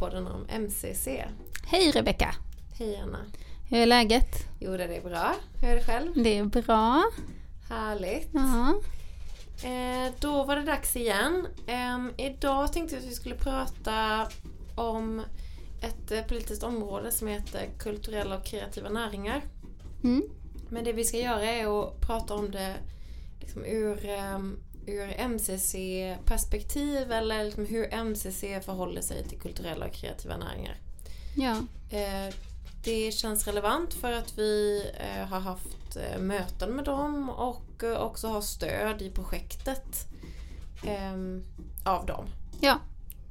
[0.00, 1.08] podden om MCC.
[1.66, 2.34] Hej Rebecka!
[2.78, 3.18] Hej Anna.
[3.68, 4.48] Hur är läget?
[4.60, 5.34] Jo, det är bra.
[5.60, 6.12] Hur är det själv?
[6.14, 7.04] Det är bra.
[7.68, 8.28] Härligt.
[8.32, 8.80] Ja.
[9.68, 11.46] Eh, då var det dags igen.
[11.66, 14.28] Ehm, idag tänkte jag att vi skulle prata
[14.74, 15.22] om
[15.82, 19.42] ett eh, politiskt område som heter kulturella och kreativa näringar.
[20.04, 20.22] Mm.
[20.68, 22.74] Men det vi ska göra är att prata om det
[23.40, 24.58] liksom ur, ehm,
[24.90, 30.76] ur MCC-perspektiv eller liksom hur MCC förhåller sig till kulturella och kreativa näringar.
[31.36, 31.56] ja.
[31.98, 32.34] Eh,
[32.84, 38.28] Det känns relevant för att vi eh, har haft eh, möten med dem och också
[38.28, 40.06] har stöd i projektet
[40.86, 41.44] ehm,
[41.84, 42.24] av dem.
[42.60, 42.78] Ja,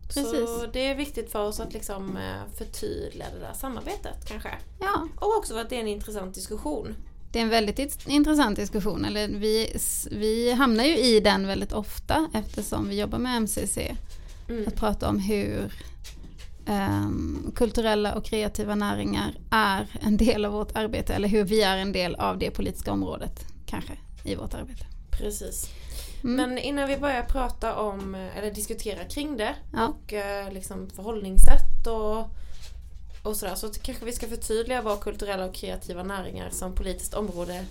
[0.08, 0.31] precis.
[0.31, 2.20] Så det är viktigt för oss att liksom
[2.58, 4.50] förtydliga det där samarbetet kanske.
[4.80, 6.95] Ja, Och också för att det är en intressant diskussion.
[7.31, 9.05] Det är en väldigt int- intressant diskussion.
[9.05, 9.77] Eller vi,
[10.11, 13.77] vi hamnar ju i den väldigt ofta eftersom vi jobbar med MCC.
[14.49, 14.67] Mm.
[14.67, 15.71] Att prata om hur
[16.66, 21.13] ehm, kulturella och kreativa näringar är en del av vårt arbete.
[21.13, 23.93] Eller hur vi är en del av det politiska området kanske
[24.23, 24.86] i vårt arbete.
[25.11, 25.69] Precis.
[26.23, 26.36] Mm.
[26.36, 29.88] Men innan vi börjar prata om, eller diskutera kring det Ja.
[29.88, 32.30] och eh, liksom förhållningssätt och,
[33.23, 37.66] och sådär så kanske vi ska förtydliga vad kulturella och kreativa näringar som politiskt område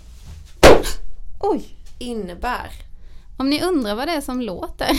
[1.41, 1.75] Oj!
[1.99, 2.71] innebär.
[3.37, 4.89] Om ni undrar vad det är som låter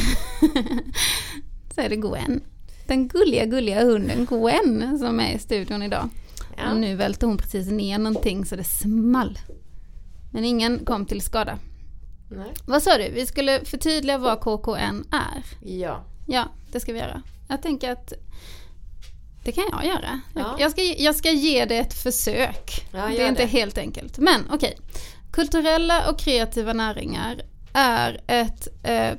[1.76, 2.44] så är det Gwen.
[2.88, 6.10] Den gulliga, gulliga hunden Gwen som är i studion idag.
[6.58, 6.72] Ja.
[6.72, 9.40] Och nu välte hon precis ner någonting så det small.
[10.32, 11.60] Men ingen kom till skada.
[12.30, 12.54] Nej.
[12.66, 13.10] Vad sa du?
[13.10, 15.70] Vi skulle förtydliga vad KKN är.
[15.70, 16.04] Ja.
[16.28, 17.22] Ja, det ska vi göra.
[17.48, 18.14] Jag tänker att
[19.50, 20.22] det kan jag göra.
[20.34, 20.56] Ja.
[20.60, 22.86] Jag, ska, jag ska ge det ett försök.
[22.92, 23.48] Ja, det är inte det.
[23.48, 24.18] helt enkelt.
[24.18, 24.78] Men okej.
[25.32, 27.42] Kulturella och kreativa näringar
[27.74, 29.12] är ett eh,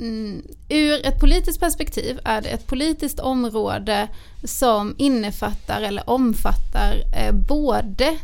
[0.00, 4.08] mm, Ur ett politiskt perspektiv är det ett politiskt område
[4.44, 8.18] som innefattar eller omfattar eh, både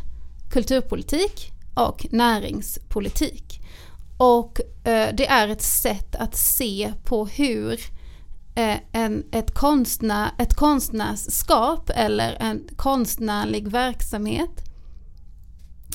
[0.51, 3.59] kulturpolitik och näringspolitik.
[4.17, 7.79] Och eh, det är ett sätt att se på hur
[8.55, 14.63] en, ett, konstnär, ett konstnärskap eller en konstnärlig verksamhet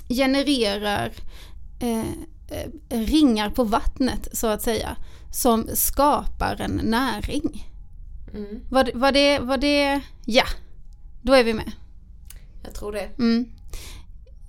[0.09, 1.12] genererar
[1.81, 2.00] eh,
[2.48, 4.97] eh, ringar på vattnet så att säga
[5.32, 7.66] som skapar en näring.
[8.34, 8.60] Mm.
[8.69, 10.44] Var, var, det, var det, ja,
[11.22, 11.72] då är vi med.
[12.65, 13.10] Jag tror det.
[13.19, 13.48] Mm.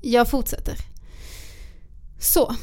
[0.01, 0.75] Jag fortsätter.
[2.19, 2.55] Så.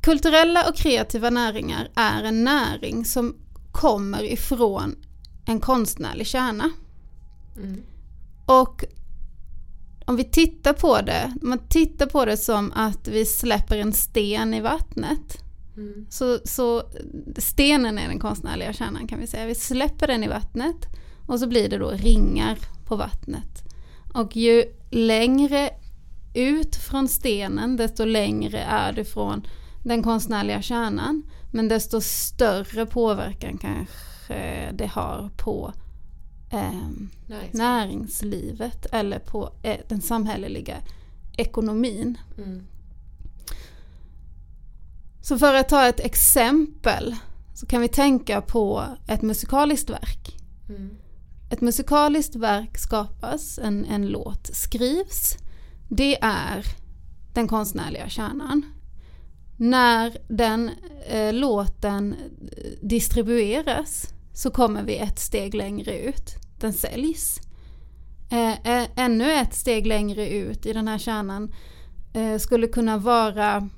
[0.00, 3.36] Kulturella och kreativa näringar är en näring som
[3.78, 4.96] kommer ifrån
[5.46, 6.70] en konstnärlig kärna.
[7.56, 7.82] Mm.
[8.46, 8.84] Och
[10.04, 13.92] om vi tittar på det, om man tittar på det som att vi släpper en
[13.92, 15.42] sten i vattnet.
[15.76, 16.06] Mm.
[16.10, 16.82] Så, så
[17.36, 19.46] stenen är den konstnärliga kärnan kan vi säga.
[19.46, 20.86] Vi släpper den i vattnet
[21.26, 23.62] och så blir det då ringar på vattnet.
[24.14, 25.70] Och ju längre
[26.34, 29.46] ut från stenen desto längre är du från
[29.84, 31.22] den konstnärliga kärnan.
[31.50, 35.72] Men desto större påverkan kanske det har på
[37.26, 37.58] Nice.
[37.58, 40.76] näringslivet eller på eh, den samhälleliga
[41.36, 42.18] ekonomin.
[42.38, 42.66] Mm.
[45.22, 47.16] Så för att ta ett exempel
[47.54, 50.36] så kan vi tänka på ett musikaliskt verk.
[50.68, 50.90] Mm.
[51.50, 55.36] Ett musikaliskt verk skapas, en, en låt skrivs.
[55.88, 56.64] Det är
[57.34, 58.62] den konstnärliga kärnan.
[59.60, 60.70] När den
[61.08, 66.34] eh, låten eh, distribueras så kommer vi ett steg längre ut.
[66.60, 67.40] Den säljs.
[68.30, 71.54] Eh, eh, ännu ett steg längre ut i den här kärnan
[72.12, 73.68] eh, skulle kunna vara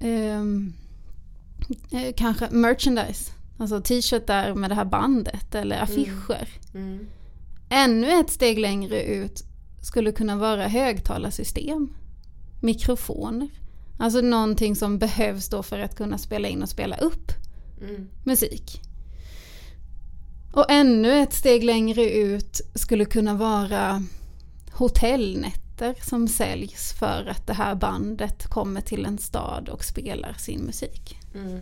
[0.00, 0.72] ehm,
[1.92, 3.32] eh, kanske merchandise.
[3.58, 6.48] Alltså t-shirtar med det här bandet eller affischer.
[6.74, 7.06] Mm.
[7.70, 9.44] Ännu ett steg längre ut
[9.82, 11.88] skulle kunna vara högtalarsystem.
[12.60, 13.48] Mikrofoner.
[13.98, 17.32] Alltså någonting som behövs då för att kunna spela in och spela upp
[17.82, 18.08] Mm.
[18.24, 18.80] musik.
[20.52, 24.02] Och ännu ett steg längre ut skulle kunna vara
[24.72, 30.60] hotellnätter som säljs för att det här bandet kommer till en stad och spelar sin
[30.60, 31.18] musik.
[31.34, 31.60] Mm.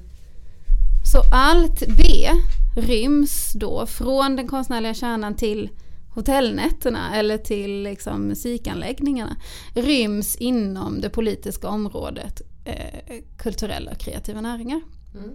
[1.13, 2.31] Så allt det
[2.77, 5.71] ryms då från den konstnärliga kärnan till
[6.15, 9.37] hotellnätterna eller till liksom musikanläggningarna
[9.75, 14.81] ryms inom det politiska området eh, kulturella och kreativa näringar.
[15.15, 15.31] Mm.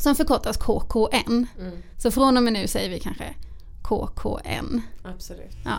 [0.00, 1.46] Som förkortas KKN.
[1.60, 1.78] Mm.
[1.98, 3.34] Så från och med nu säger vi kanske
[3.82, 4.80] KKN.
[5.04, 5.56] Absolut.
[5.64, 5.78] Ja.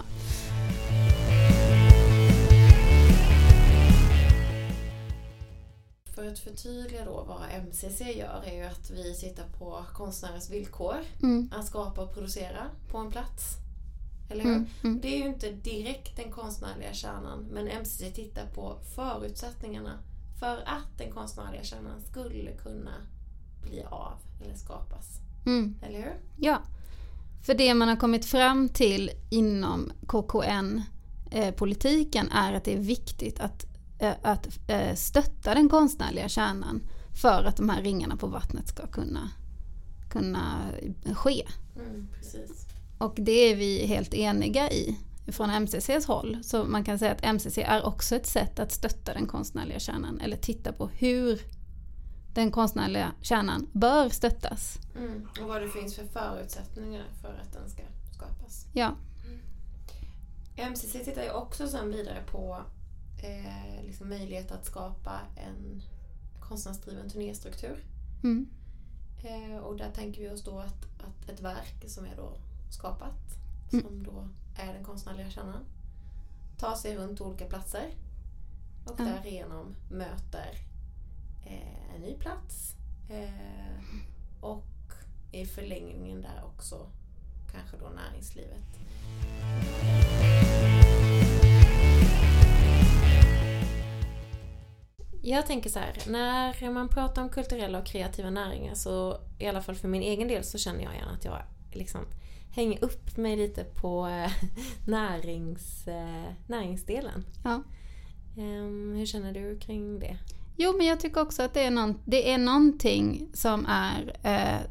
[6.16, 10.96] För att förtydliga då vad MCC gör är ju att vi tittar på konstnärens villkor
[11.24, 11.50] Mm.
[11.56, 13.56] att skapa och producera på en plats.
[14.30, 14.54] Eller hur?
[14.54, 14.68] Mm.
[14.84, 15.02] Mm.
[15.02, 20.00] Det är ju inte direkt den konstnärliga kärnan men MCC tittar på förutsättningarna
[20.40, 22.94] för att den konstnärliga kärnan skulle kunna
[23.62, 25.22] bli av eller skapas.
[25.46, 25.76] Mm.
[25.82, 26.20] Eller hur?
[26.38, 26.62] Ja.
[27.46, 30.72] För det man har kommit fram till inom KKN-politiken
[32.32, 33.66] är att det är viktigt att,
[34.00, 36.82] eh, att eh, stötta den konstnärliga kärnan
[37.22, 39.30] för att de här ringarna på vattnet ska kunna,
[40.10, 40.72] kunna
[41.14, 41.48] ske.
[41.76, 42.68] Mm, precis.
[42.98, 46.38] Och det är vi helt eniga i från MCCs håll.
[46.44, 50.22] Så man kan säga att MCC är också ett sätt att stötta den konstnärliga kärnan
[50.22, 51.42] eller titta på hur
[52.34, 54.80] den konstnärliga kärnan bör stöttas.
[54.98, 55.28] Mm.
[55.42, 57.84] Och vad det finns för förutsättningar för att den ska
[58.16, 58.66] skapas.
[58.74, 58.96] Ja.
[60.56, 62.58] MCC tittar ju också sen vidare på
[63.24, 65.82] eh, liksom möjlighet att skapa en
[66.40, 67.84] konstnärsdriven turnéstruktur.
[68.24, 68.50] Mm.
[69.24, 72.38] Eh, och där tänker vi oss då att, att ett verk som är då
[72.70, 73.16] skapat,
[73.74, 73.86] Mm.
[73.86, 75.66] som då är den konstnärliga kärnan,
[76.58, 77.90] tar sig runt olika platser
[78.86, 79.04] och Ja.
[79.06, 80.56] därigenom möter
[81.46, 82.76] eh, en ny plats
[83.10, 83.80] eh,
[84.42, 84.66] och
[85.32, 86.90] i förlängningen där också
[87.52, 88.64] kanske då näringslivet.
[95.22, 99.62] Jag tänker så här, när man pratar om kulturella och kreativa näringar så i alla
[99.62, 101.42] fall för min egen del så känner jag gärna att jag
[101.72, 102.02] liksom
[102.52, 104.32] hänger upp mig lite på eh,
[104.88, 107.26] närings, eh, näringsdelen.
[107.44, 107.64] Ja.
[108.38, 110.18] Ehm, hur känner du kring det?
[110.56, 114.62] Jo, men jag tycker också att det är, någon, det är någonting som är, eh,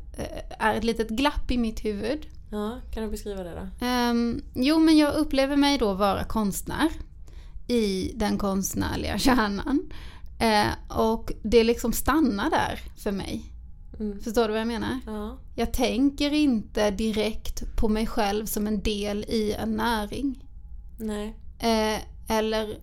[0.58, 2.26] är ett litet glapp i mitt huvud.
[2.50, 3.87] Ja, kan du beskriva det då?
[3.87, 6.88] Ehm, jo, men jag upplever mig då vara konstnär
[7.69, 9.93] i den konstnärliga kärnan.
[10.88, 13.56] Och det liksom stannar där för mig.
[14.00, 14.20] Mm.
[14.20, 15.00] Förstår du vad jag menar?
[15.06, 15.38] Ja.
[15.54, 20.44] Jag tänker inte direkt på mig själv som en del i en näring.
[20.98, 21.37] Nej.
[21.58, 22.00] Eh,
[22.37, 22.78] eller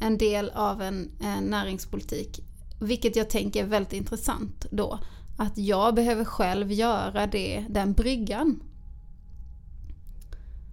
[0.00, 2.40] en del av en, en näringspolitik.
[2.80, 4.98] Vilket jag tänker är väldigt intressant då.
[5.38, 8.62] Att jag behöver själv göra det, den bryggan.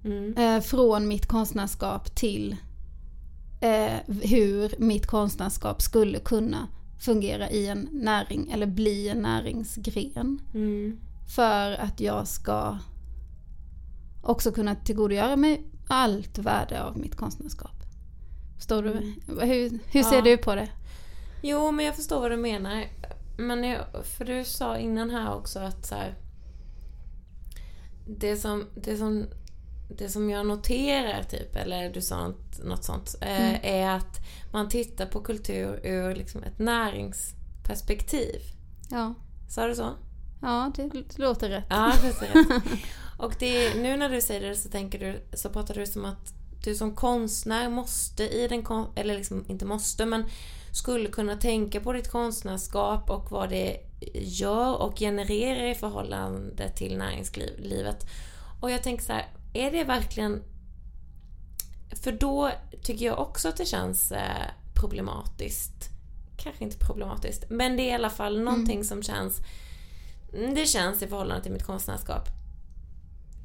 [0.04, 0.38] Mm.
[0.38, 2.56] Eh, från mitt konstnärskap till
[3.62, 6.68] eh, hur mitt konstnärskap skulle kunna
[7.00, 10.40] fungera i en näring eller bli en näringsgren.
[10.54, 11.00] Mm.
[11.36, 12.78] För att jag ska
[14.24, 17.72] också kunna tillgodogöra mig allt värde av mitt konstnärskap.
[18.56, 18.92] Förstår du?
[19.46, 20.22] Hur, hur ser Ja.
[20.22, 20.70] du på det?
[21.44, 22.84] Jo, men jag förstår vad du menar.
[23.38, 23.86] Men jag,
[24.18, 26.16] för du sa innan här också att så här,
[28.08, 29.26] det, som, det, som,
[29.90, 33.60] det som jag noterar, typ, eller du sa något, något sånt, eh, Mm.
[33.64, 34.20] är att
[34.52, 38.42] man tittar på kultur ur liksom ett näringsperspektiv.
[38.92, 39.14] Ja,
[39.50, 39.90] Sa du så?
[40.42, 41.66] ja det låter rätt.
[41.70, 42.22] Ja, precis.
[42.22, 42.64] rätt.
[43.18, 46.34] Och det, nu när du säger det så tänker du, så pratar du som att
[46.64, 48.66] du som konstnär måste i den
[48.96, 50.26] eller liksom inte måste men
[50.72, 53.78] skulle kunna tänka på ditt konstnärskap och vad det
[54.14, 58.06] gör och genererar i förhållande till näringslivet.
[58.62, 59.26] Och jag tänker så här,
[59.58, 60.44] är det verkligen...
[62.04, 62.52] För då
[62.84, 65.90] tycker jag också att det känns eh, problematiskt.
[66.38, 69.40] Kanske inte problematiskt, men det är i alla fall någonting som känns...
[70.34, 72.28] Mm, Det känns i förhållande till mitt konstnärskap.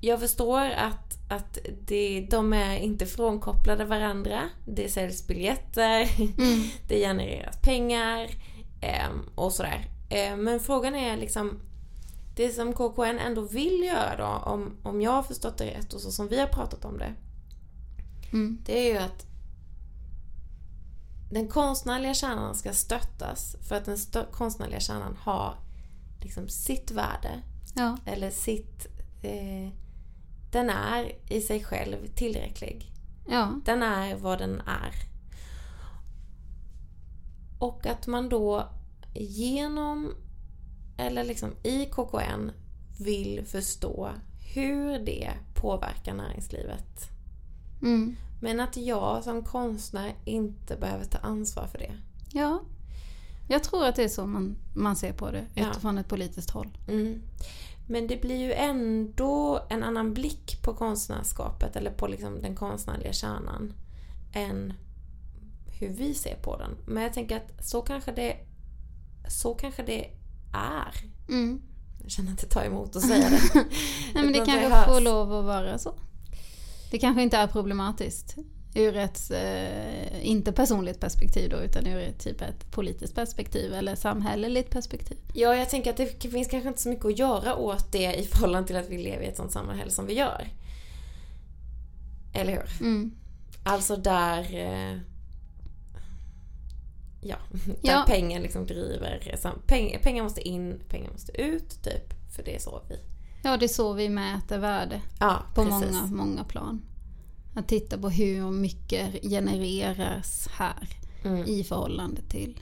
[0.00, 4.40] Jag förstår att, att det, de är inte frånkopplade varandra.
[4.66, 6.62] Det säljs biljetter, Mm.
[6.88, 8.28] det genereras pengar
[8.80, 9.88] ehm, och sådär.
[10.10, 11.60] Ehm, men frågan är liksom
[12.40, 16.00] det som KKN ändå vill göra då, om, om jag har förstått det rätt och
[16.00, 17.14] så som vi har pratat om det.
[18.32, 18.58] Mm.
[18.66, 19.26] Det är ju att
[21.32, 23.96] den konstnärliga kärnan ska stöttas för att den
[24.32, 25.54] konstnärliga kärnan har
[26.20, 27.42] liksom sitt värde
[27.74, 28.86] Ja, eller sitt...
[29.22, 29.72] Eh,
[30.52, 32.92] den är i sig själv tillräcklig.
[33.28, 34.94] ja, Den är vad den är.
[37.58, 38.68] Och att man då
[39.14, 40.14] genom,
[41.00, 42.50] eller liksom i KKN
[43.00, 44.10] vill förstå
[44.54, 47.08] hur det påverkar näringslivet.
[47.82, 48.16] mm.
[48.42, 51.92] Men att jag som konstnär inte behöver ta ansvar för det.
[52.32, 52.60] ja.
[53.48, 55.70] Jag tror att det är så man, man ser på det Ja.
[55.70, 56.78] utifrån ett politiskt håll.
[56.88, 57.22] Mm.
[57.88, 63.12] Men det blir ju ändå en annan blick på konstnärskapet eller på liksom den konstnärliga
[63.12, 63.72] kärnan
[64.32, 64.72] än
[65.80, 66.76] hur vi ser på den.
[66.86, 68.36] Men jag tänker att så kanske det,
[69.28, 70.06] så kanske det
[70.52, 70.94] är.
[71.28, 71.62] Mm.
[72.02, 73.40] Jag känner att det tar emot att säga det.
[74.14, 74.86] Nej, men det kanske hörs.
[74.86, 75.94] får lov att vara så.
[76.90, 78.36] Det kanske inte är problematiskt
[78.74, 83.94] ur ett, eh, inte personligt perspektiv då, utan ur ett, typ ett politiskt perspektiv eller
[83.94, 85.18] samhälleligt perspektiv.
[85.34, 88.24] Ja, jag tänker att det finns kanske inte så mycket att göra åt det i
[88.24, 90.48] förhållande till att vi lever i ett sånt samhälle som vi gör.
[92.34, 92.80] Eller hur?
[92.80, 93.12] Mm.
[93.64, 94.54] Alltså där...
[94.54, 94.98] eh,
[97.20, 98.04] Ja, där Ja.
[98.08, 99.36] pengar liksom driver.
[99.38, 102.32] sam- Pengar, måste in, pengar måste ut, typ.
[102.36, 102.96] För det är så vi...
[103.42, 105.90] Ja, det är så vi mäter värde Ja, på precis.
[105.90, 106.82] många, många plan.
[107.54, 110.88] Att titta på hur mycket genereras här
[111.24, 111.44] Mm.
[111.46, 112.60] i förhållande till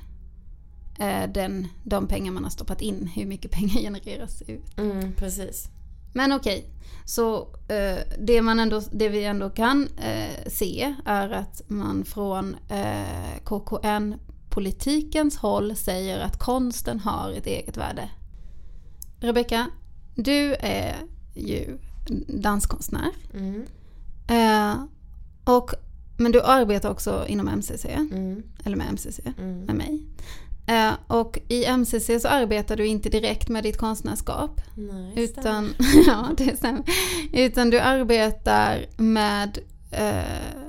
[0.99, 3.07] eh, den, de pengar man har stoppat in.
[3.15, 4.79] Hur mycket pengar genereras ut.
[4.79, 5.69] Mm, precis.
[6.15, 6.65] Men okej,
[7.05, 12.57] så eh, det, man ändå, det vi ändå kan eh, se är att man från
[12.69, 13.39] eh,
[14.59, 18.11] KKN-politikens håll säger att konsten har ett eget värde.
[19.21, 19.67] Rebecka,
[20.15, 20.97] du är
[21.35, 21.79] ju
[22.27, 23.11] danskonstnär.
[23.35, 23.65] Mm.
[24.29, 24.85] Eh,
[25.45, 25.71] och,
[26.17, 28.43] men du arbetar också inom MCC, Mm.
[28.65, 29.61] eller med MCC, Mm.
[29.61, 30.07] med mig.
[30.67, 34.61] Eh, och i MCC så arbetar du inte direkt med ditt konstnärskap.
[34.75, 35.13] Nej.
[35.17, 35.75] Utan,
[36.07, 36.83] ja, det stämmer.
[37.33, 39.59] Utan du arbetar med
[39.91, 40.68] eh,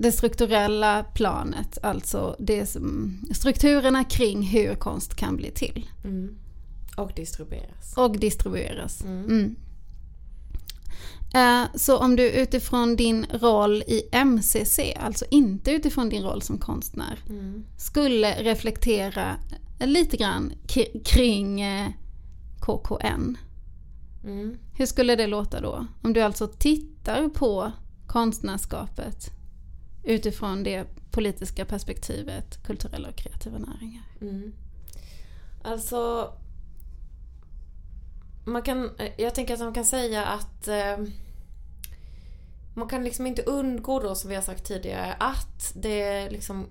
[0.00, 6.34] det strukturella planet, alltså det som, strukturerna kring hur konst kan bli till Mm.
[6.96, 7.96] Och distribueras.
[7.96, 9.04] och distribueras.
[9.04, 9.24] Mm.
[9.24, 9.56] Mm.
[11.34, 16.58] Eh, Så om du utifrån din roll i MCC, alltså inte utifrån din roll som
[16.58, 17.64] konstnär, Mm.
[17.76, 19.36] skulle reflektera
[19.80, 20.52] lite grann
[21.04, 21.88] kring eh,
[22.60, 23.36] KKN.
[24.24, 24.56] Mm.
[24.74, 25.86] Hur skulle det låta då?
[26.02, 27.72] Om du alltså tittar på
[28.06, 29.30] konstnärskapet
[30.04, 34.02] utifrån det politiska perspektivet kulturella och kreativa näringar.
[34.20, 34.52] Mm.
[35.62, 36.32] Alltså...
[38.44, 40.98] Man kan, jag tänker att man kan säga att eh,
[42.74, 46.66] man kan liksom inte undgå då som vi har sagt tidigare att det liksom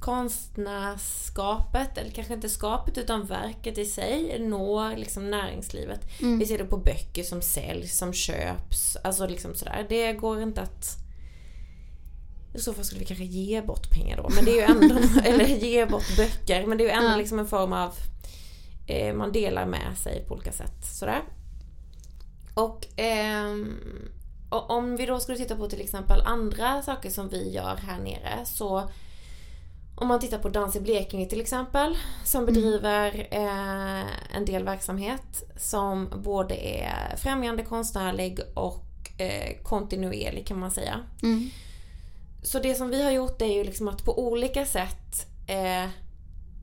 [0.00, 6.00] konstnärskapet, eller kanske inte skapet utan verket i sig når liksom näringslivet.
[6.20, 6.38] Mm.
[6.38, 9.86] Vi ser det på böcker som säljs, som köps, alltså liksom sådär.
[9.88, 11.03] Det går inte att
[12.54, 14.28] i så fall skulle vi kanske ge bort pengar då.
[14.34, 16.66] Men det är ju ändå, eller ge bort böcker.
[16.66, 17.16] Men det är ju ändå Ja.
[17.16, 17.94] liksom en form av,
[18.86, 20.84] eh, man delar med sig på olika sätt.
[20.84, 21.22] Sådär.
[22.54, 22.86] Och
[24.48, 27.98] och om vi då skulle titta på till exempel andra saker som vi gör här
[27.98, 28.90] nere så
[29.96, 35.42] om man tittar på Dans i Blekinge till exempel som bedriver eh, en del verksamhet
[35.56, 38.84] som både är främjande konstnärlig och
[39.20, 41.00] eh, kontinuerlig kan man säga.
[41.22, 41.50] Mm.
[42.44, 45.90] Så det som vi har gjort är ju liksom att på olika sätt eh,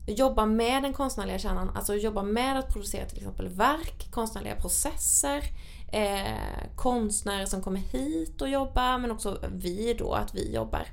[0.07, 1.69] jobba med den konstnärliga kärnan.
[1.69, 5.43] Alltså jobba med att producera till exempel verk, konstnärliga processer,
[5.91, 10.87] eh, konstnärer som kommer hit och jobbar men också vi då, att vi jobbar.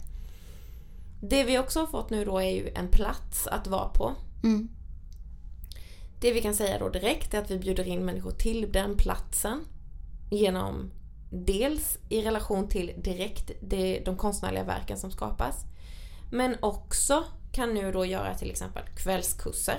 [1.21, 4.15] Det vi också har fått nu då är ju en plats att vara på.
[4.45, 4.69] Mm.
[6.21, 9.65] Det vi kan säga då direkt är att vi bjuder in människor till den platsen
[10.31, 10.91] genom
[11.31, 15.55] dels i relation till direkt det, de konstnärliga verken som skapas.
[16.31, 19.79] Men också kan nu då göra till exempel kvällskurser.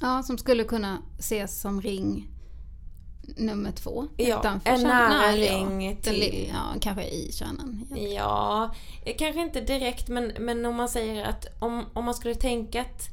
[0.00, 2.28] Ja, som skulle kunna ses som ring
[3.36, 4.06] nummer två.
[4.16, 5.34] Ja, utanför en kärnan.
[5.36, 7.86] ring ja, till- Ja, kanske i kärnan.
[7.90, 7.96] Ja.
[7.98, 12.34] Ja, eh, kanske inte direkt men, men om man säger att om, om man skulle
[12.34, 13.08] tänka att,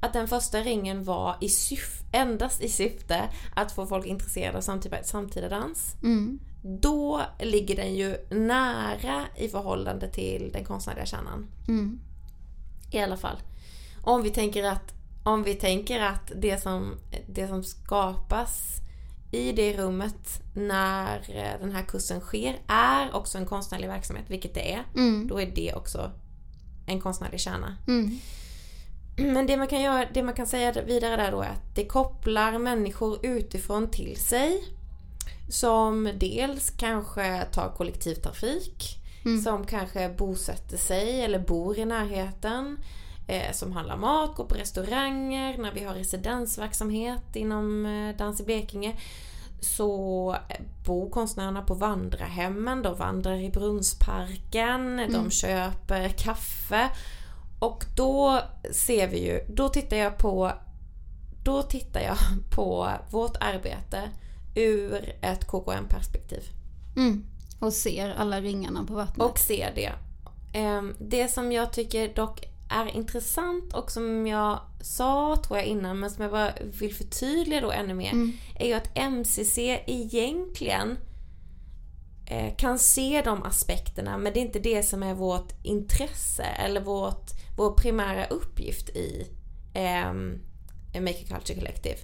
[0.00, 4.62] att den första ringen var i syf, endast i syfte att få folk intresserade av
[4.62, 5.94] samtida, samtida dans.
[6.02, 6.40] Mm.
[6.62, 11.46] Då ligger den ju nära i förhållande till den konstnärliga kärnan.
[11.68, 12.00] Mm.
[12.92, 13.36] I alla fall.
[14.02, 16.94] Om vi tänker att, om vi tänker att det, som,
[17.26, 18.76] det som skapas
[19.32, 24.54] i det rummet när eh, den här kursen sker är också en konstnärlig verksamhet, vilket
[24.54, 24.84] det är.
[24.94, 25.28] Mm.
[25.28, 26.10] Då är det också
[26.86, 27.76] en konstnärlig kärna.
[27.88, 28.18] Mm.
[29.16, 31.84] Men det man kan, göra, det man kan säga vidare där då är att det
[31.84, 34.64] kopplar människor utifrån till sig.
[35.50, 38.96] Som dels kanske tar kollektivtrafik.
[39.24, 39.42] Mm.
[39.42, 42.78] Som kanske bosätter sig eller bor i närheten.
[43.26, 45.58] Eh, som handlar mat, går på restauranger.
[45.58, 48.96] När vi har residensverksamhet inom eh, Dans i Blekinge.
[49.60, 50.36] Så
[50.86, 52.82] bor konstnärerna på vandrarhemmen.
[52.82, 54.96] De vandrar i Brunnsparken.
[55.12, 56.90] De köper kaffe.
[57.60, 58.40] Och då
[58.72, 60.52] ser vi ju, då tittar jag på
[61.44, 62.16] då tittar jag
[62.50, 64.10] på vårt arbete
[64.54, 66.42] ur ett KKM-perspektiv.
[66.96, 67.24] Mm.
[67.60, 69.26] Och ser alla ringarna på vattnet.
[69.30, 69.92] Och ser det.
[70.58, 76.00] Ehm, Det som jag tycker dock är intressant och som jag sa tror jag innan
[76.00, 78.32] men som jag bara vill förtydliga då ännu mer Mm.
[78.58, 80.98] är ju att MCC egentligen
[82.26, 86.80] eh, kan se de aspekterna men det är inte det som är vårt intresse eller
[86.80, 89.26] vårt, vår primära uppgift i
[89.74, 90.12] eh,
[91.00, 91.96] Make a Culture Collective.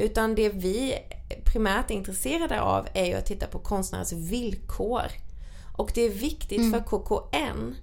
[0.00, 0.98] Utan det vi
[1.44, 5.02] primärt är intresserade av är ju att titta på konstnärers villkor.
[5.76, 6.72] Och det är viktigt mm.
[6.72, 7.74] för KKN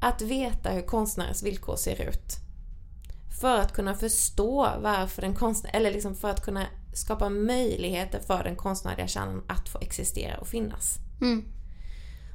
[0.00, 2.36] att veta hur konstnärers villkor ser ut.
[3.40, 8.44] För att kunna förstå varför den konstnär, eller liksom för att kunna skapa möjligheter för
[8.44, 10.98] den konstnärliga kärnan att få existera och finnas.
[11.20, 11.44] Mm.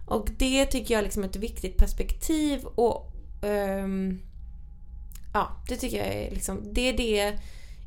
[0.08, 4.22] Och det tycker jag liksom är ett viktigt perspektiv och um,
[5.34, 7.40] ja, det tycker jag är liksom, det är det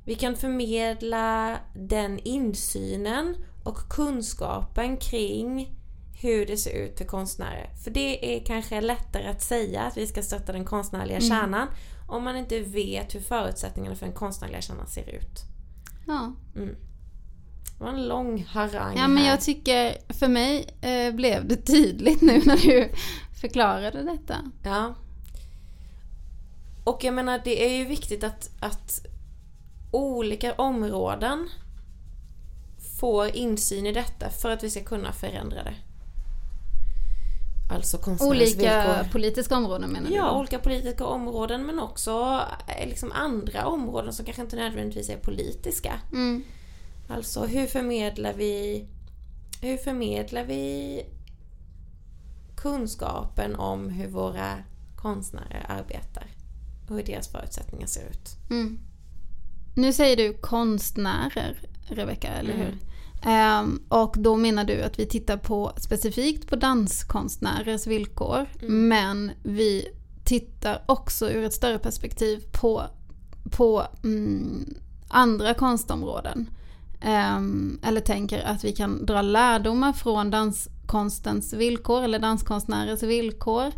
[0.05, 5.75] vi kan förmedla den insynen och kunskapen kring
[6.23, 7.71] hur det ser ut för konstnärer.
[7.85, 11.29] För det är kanske lättare att säga att vi ska stötta den konstnärliga mm.
[11.29, 11.69] kärnan
[12.09, 15.41] om man inte vet hur förutsättningarna för den konstnärliga kärnan ser ut.
[16.07, 16.33] Ja.
[16.57, 16.77] Mm.
[17.79, 22.23] Det var en lång harang Ja men jag tycker, för mig eh, blev det tydligt
[22.23, 22.91] nu när du
[23.41, 24.37] förklarade detta.
[24.63, 24.95] Ja.
[26.85, 29.07] Och jag menar det är ju viktigt att, att
[29.95, 31.49] olika områden
[33.01, 35.75] får insyn i detta för att vi ska kunna förändra det.
[37.71, 39.13] Alltså Olika villkor.
[39.13, 40.17] politiska områden menar du?
[40.17, 45.17] Ja, olika politiska områden men också eh, liksom andra områden som kanske inte nödvändigtvis är
[45.17, 46.01] politiska.
[46.13, 46.45] Mm.
[47.09, 48.85] Alltså hur förmedlar vi
[49.61, 51.03] hur förmedlar vi
[52.57, 54.55] kunskapen om hur våra
[54.97, 56.27] konstnärer arbetar
[56.89, 58.37] och hur deras förutsättningar ser ut.
[58.51, 58.79] Mm.
[59.75, 61.57] Nu säger du konstnärer,
[61.89, 62.67] Rebecka, eller mm.
[62.67, 62.79] hur?
[63.27, 68.47] Um, och då menar du att vi tittar på specifikt på danskonstnärers villkor.
[68.63, 68.89] Mm.
[68.89, 69.89] Men vi
[70.25, 72.83] tittar också ur ett större perspektiv på,
[73.51, 74.75] på mm,
[75.09, 76.51] andra konstområden.
[77.05, 83.73] Um, eller tänker att vi kan dra lärdomar från danskonstens villkor eller danskonstnärers villkor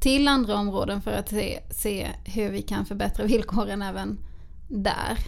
[0.00, 4.18] till andra områden för att se, se hur vi kan förbättra villkoren även
[4.68, 5.18] där.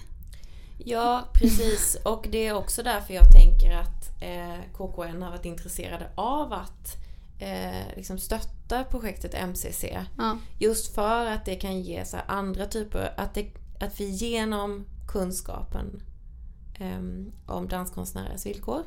[0.78, 1.96] Ja, precis.
[2.04, 6.96] Och det är också därför jag tänker att eh, KKN har varit intresserade av att
[7.38, 9.84] eh, liksom stötta projektet MCC.
[10.16, 10.38] Ja.
[10.58, 13.46] Just för att det kan ge så andra typer, att, det,
[13.80, 16.02] att vi genom kunskapen
[16.78, 17.00] eh,
[17.54, 18.82] om danskonstnärers villkor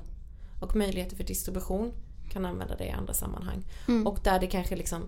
[0.61, 1.93] och möjligheter för distribution
[2.29, 3.63] kan använda det i andra sammanhang.
[3.87, 4.07] Mm.
[4.07, 5.03] Och där det kanske liksom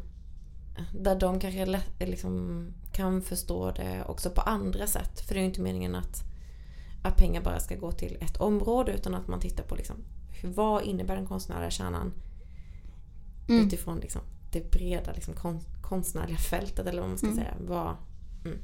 [0.93, 5.21] där de kanske liksom kan förstå det också på andra sätt.
[5.21, 6.28] För det är ju inte meningen att
[7.03, 9.95] att pengar bara ska gå till ett område utan att man tittar på liksom,
[10.43, 12.13] vad innebär den konstnärliga kärnan
[13.49, 13.67] mm.
[13.67, 15.33] utifrån liksom, det breda liksom,
[15.81, 17.37] konstnärliga fältet eller vad man ska mm.
[17.37, 17.53] säga.
[17.67, 17.95] Vad,
[18.45, 18.57] mm.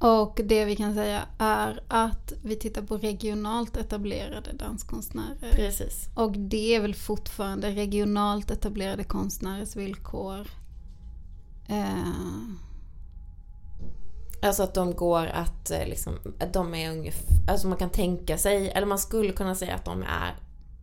[0.00, 5.52] Och det vi kan säga är att vi tittar på regionalt etablerade danskonstnärer.
[5.52, 6.08] Precis.
[6.14, 10.46] Och det är väl fortfarande regionalt etablerade konstnärers villkor.
[11.68, 11.94] Eh,
[14.42, 18.38] Alltså att de går att eh, liksom, att de är ungefär, alltså man kan tänka
[18.38, 20.36] sig, eller man skulle kunna säga att de är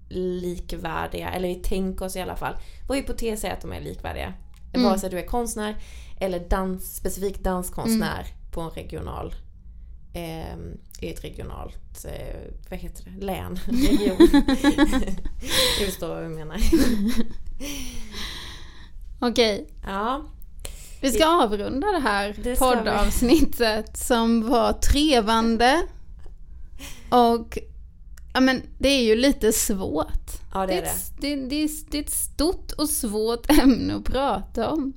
[0.09, 2.53] likvärdiga, eller vi tänker oss i alla fall.
[2.87, 4.33] Vår hypotes är att de är likvärdiga.
[4.73, 4.87] Mm.
[4.87, 5.75] Vare sig du är konstnär
[6.19, 8.51] eller dans, specifik danskonstnär mm.
[8.51, 9.35] på en regional
[10.13, 10.57] eh,
[10.99, 12.35] i ett regionalt, eh,
[12.69, 14.17] vad heter det, län, region.
[15.79, 16.57] du förstår vad jag menar.
[19.19, 19.61] Okej.
[19.61, 19.65] Okay.
[19.83, 20.25] Ja.
[21.01, 25.81] Vi ska avrunda det här det poddavsnittet som var trevande.
[27.09, 27.57] Och
[28.33, 30.31] ja, men det är ju lite svårt.
[30.53, 30.91] Ja, det är det.
[31.19, 34.93] Det, det, det, det är ett stort och svårt ämne att prata om.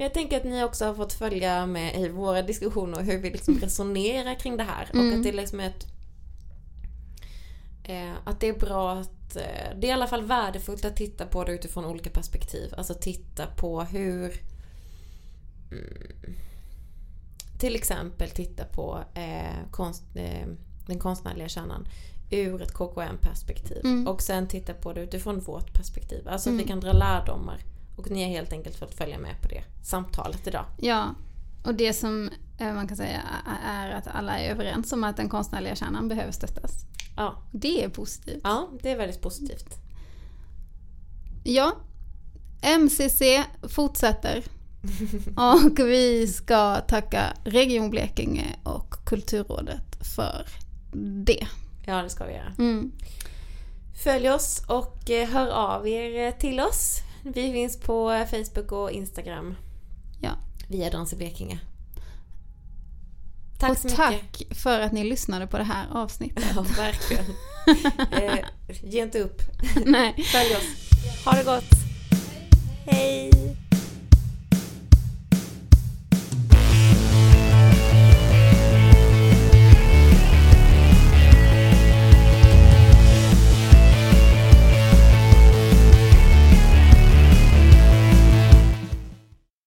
[0.00, 3.18] Men jag tänker att ni också har fått följa med i våra diskussioner och hur
[3.18, 4.88] vi liksom resonerar kring det här.
[4.92, 5.08] Mm.
[5.08, 5.86] Och att det liksom är ett...
[7.84, 9.36] Eh, att det är bra att...
[9.36, 12.74] Eh, det är i alla fall värdefullt att titta på det utifrån olika perspektiv.
[12.76, 14.49] Alltså titta på hur
[15.70, 16.36] Mm.
[17.58, 20.46] till exempel titta på eh, konst, eh,
[20.86, 21.88] den konstnärliga kärnan
[22.30, 24.06] ur ett KKM-perspektiv mm.
[24.06, 26.28] och sen titta på det utifrån vårt perspektiv.
[26.28, 26.68] Alltså att vi mm.
[26.68, 27.60] kan dra lärdomar
[27.96, 30.64] och ni har helt enkelt fått följa med på det samtalet idag.
[30.78, 31.14] Ja,
[31.64, 33.22] och det som eh, man kan säga
[33.66, 36.72] är att alla är överens om att den konstnärliga kärnan behöver stöttas.
[37.16, 37.42] Ja.
[37.52, 38.40] Det är positivt.
[38.44, 39.76] Ja, det är väldigt positivt.
[41.44, 41.72] Ja,
[42.62, 43.22] MCC
[43.68, 44.44] fortsätter.
[45.36, 50.46] och vi ska tacka Region Blekinge och Kulturrådet för
[51.24, 51.46] det.
[51.86, 52.54] Ja, det ska vi göra.
[52.58, 52.92] Mm.
[54.04, 56.98] Följ oss och eh, hör av er till oss.
[57.22, 59.54] Vi finns på Facebook och Instagram.
[60.20, 60.30] Ja.
[60.68, 61.60] Via Dans i Blekinge.
[63.58, 63.96] Tack och så mycket.
[63.96, 66.44] tack för att ni lyssnade på det här avsnittet.
[66.54, 67.24] Ja, verkligen.
[68.24, 68.44] eh,
[68.82, 69.42] ge inte upp.
[69.86, 70.24] Nej.
[70.32, 71.24] Följ oss.
[71.24, 71.70] Ha det gott.
[72.86, 73.29] Hej.